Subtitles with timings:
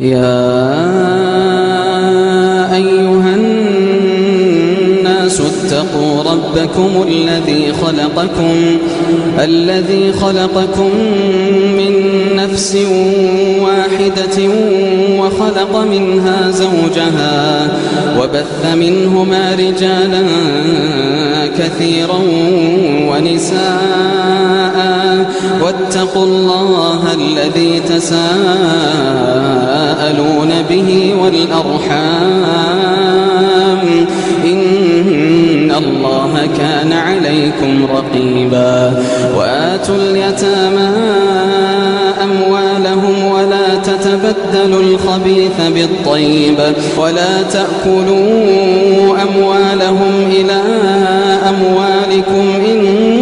[0.00, 0.42] يا
[2.74, 8.78] أيها الناس اتقوا ربكم الذي خلقكم
[9.38, 10.90] الذي خلقكم
[11.76, 11.92] من
[12.36, 12.76] نفس
[13.60, 14.48] واحدة
[15.18, 17.68] وخلق منها زوجها
[18.18, 20.22] وبث منهما رجالا
[21.58, 22.20] كثيرا
[23.08, 24.82] ونساء
[25.62, 29.11] واتقوا الله الذي تساءلون به
[31.22, 32.72] والأرحام.
[34.44, 39.04] إن الله كان عليكم رقيبا.
[39.36, 40.90] وآتوا اليتامى
[42.22, 46.58] أموالهم ولا تتبدلوا الخبيث بالطيب.
[46.98, 50.62] ولا تأكلوا أموالهم إلى
[51.48, 53.21] أموالكم إنه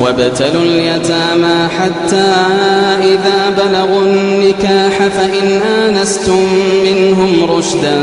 [0.00, 2.32] وابتلوا اليتامى حتى
[3.02, 6.46] إذا بلغوا النكاح فإن آنستم
[6.84, 7.98] منهم رشدا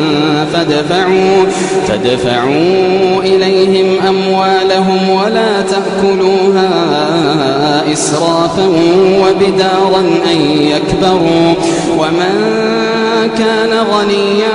[0.54, 1.46] فادفعوا
[1.88, 6.70] فادفعوا إليهم أموالهم ولا تأكلوها
[7.94, 8.66] إسرافا
[9.22, 10.00] وبدارا
[10.32, 11.54] أن يكبروا
[11.98, 12.64] ومن
[13.38, 14.54] كان غنيا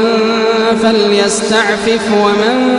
[0.82, 2.78] فليستعفف ومن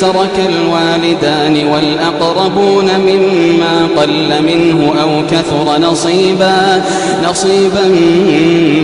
[0.00, 6.82] ترك الوالدان والأقربون مما قل منه أو كثر نصيبا
[7.30, 7.84] نصيبا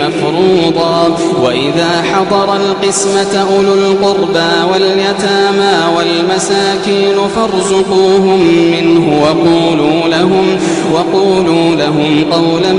[0.00, 1.16] مفروضا.
[1.42, 8.40] وإذا حضر القسمة أولو القربى واليتامى والمساكين فارزقوهم
[8.72, 10.46] منه وقولوا لهم
[10.94, 12.72] وقولوا لهم قولا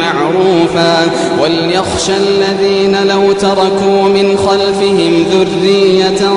[0.00, 1.10] معروفا.
[1.42, 6.30] وليخشى الذين لو تركوا من خلفهم ذرية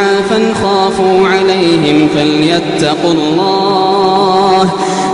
[0.00, 4.70] ضعافا خافوا عليهم فليتقوا الله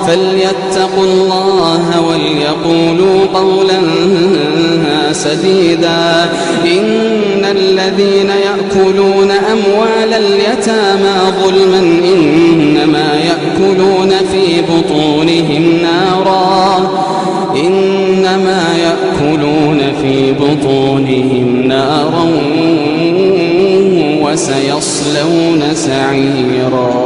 [0.07, 3.81] فليتقوا الله وليقولوا قولا
[5.13, 6.31] سديدا.
[6.65, 11.81] إن الذين يأكلون أموال اليتامى ظلما
[12.15, 16.91] إنما يأكلون في بطونهم نارا
[17.57, 20.86] إنما يأكلون في بطونهم
[24.37, 27.06] وسيصلون سعيرا.